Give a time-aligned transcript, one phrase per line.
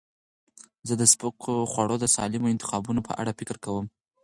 [0.87, 1.39] زه د سپک
[1.71, 3.85] خواړو د سالمو انتخابونو په اړه فکر کوم.